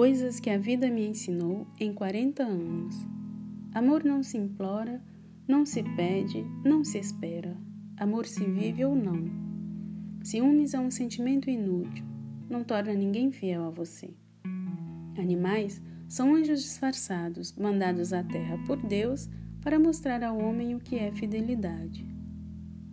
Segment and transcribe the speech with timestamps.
[0.00, 3.06] Coisas que a vida me ensinou em 40 anos.
[3.74, 4.98] Amor não se implora,
[5.46, 7.54] não se pede, não se espera.
[7.98, 9.22] Amor se vive ou não.
[10.22, 12.02] Ciúmes é um sentimento inútil,
[12.48, 14.08] não torna ninguém fiel a você.
[15.18, 19.28] Animais são anjos disfarçados, mandados à terra por Deus
[19.60, 22.08] para mostrar ao homem o que é fidelidade.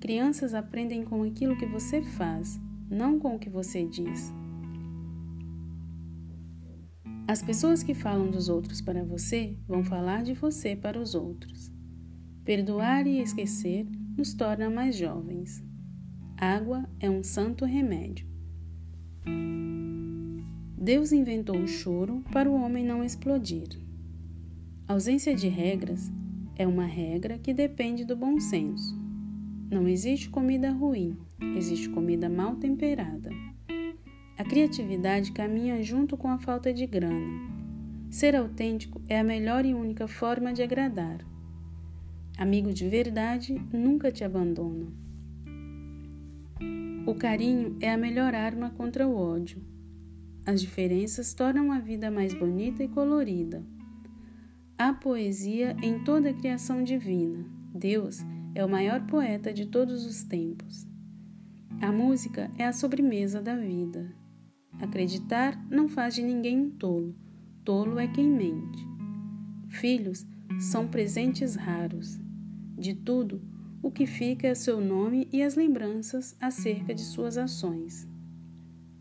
[0.01, 2.59] Crianças aprendem com aquilo que você faz,
[2.91, 4.29] não com o que você diz.
[7.27, 11.69] As pessoas que falam dos outros para você vão falar de você para os outros.
[12.45, 13.85] Perdoar e esquecer
[14.17, 15.61] nos torna mais jovens.
[16.37, 18.25] Água é um santo remédio.
[20.77, 23.77] Deus inventou o choro para o homem não explodir.
[24.87, 26.09] A ausência de regras
[26.55, 28.97] é uma regra que depende do bom senso.
[29.69, 31.17] Não existe comida ruim,
[31.57, 33.29] existe comida mal temperada.
[34.37, 37.57] A criatividade caminha junto com a falta de grana.
[38.11, 41.25] Ser autêntico é a melhor e única forma de agradar.
[42.37, 44.85] Amigo de verdade nunca te abandona.
[47.07, 49.59] O carinho é a melhor arma contra o ódio.
[50.45, 53.65] As diferenças tornam a vida mais bonita e colorida.
[54.77, 57.43] Há poesia em toda a criação divina.
[57.73, 58.19] Deus
[58.53, 60.87] é o maior poeta de todos os tempos.
[61.81, 64.13] A música é a sobremesa da vida.
[64.79, 67.15] Acreditar não faz de ninguém um tolo,
[67.63, 68.85] tolo é quem mente.
[69.69, 70.25] Filhos
[70.59, 72.19] são presentes raros.
[72.77, 73.41] De tudo,
[73.81, 78.07] o que fica é seu nome e as lembranças acerca de suas ações.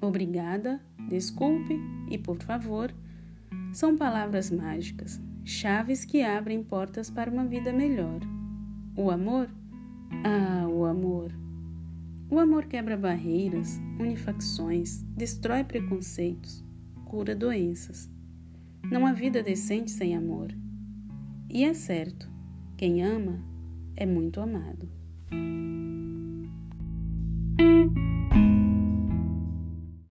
[0.01, 1.79] Obrigada, desculpe
[2.11, 2.95] e por favor
[3.73, 8.21] são palavras mágicas, chaves que abrem portas para uma vida melhor.
[8.97, 9.51] O amor?
[10.25, 11.46] Ah, o amor!
[12.29, 16.65] O amor quebra barreiras, une facções, destrói preconceitos,
[17.05, 18.11] cura doenças.
[18.91, 20.53] Não há vida decente sem amor.
[21.49, 22.29] E é certo,
[22.77, 23.39] quem ama
[23.95, 24.89] é muito amado.